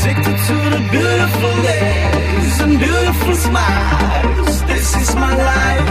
addicted 0.00 0.38
to 0.48 0.56
the 0.74 0.88
beautiful 0.90 1.54
days 1.62 2.60
and 2.60 2.78
beautiful 2.78 3.34
smiles. 3.34 4.62
This 4.64 4.96
is 4.96 5.14
my 5.14 5.34
life. 5.36 5.88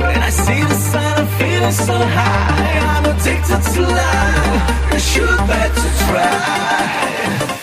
When 0.00 0.22
I 0.22 0.30
see 0.30 0.62
the 0.62 0.74
sun, 0.74 1.18
I'm 1.20 1.26
feeling 1.38 1.72
so 1.72 1.94
high. 1.94 2.78
I'm 2.92 3.04
addicted 3.04 3.62
to 3.74 3.82
life. 3.82 4.92
You 4.92 5.00
should 5.00 5.38
better 5.46 5.88
try. 6.06 7.55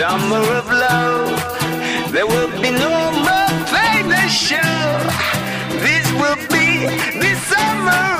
summer 0.00 0.44
of 0.60 0.66
love. 0.66 2.10
There 2.10 2.26
will 2.26 2.50
be 2.62 2.70
no 2.70 3.12
more 3.26 3.52
famous 3.68 4.32
show. 4.32 4.80
This 5.86 6.06
will 6.20 6.40
be 6.48 6.86
the 7.20 7.34
summer 7.50 8.19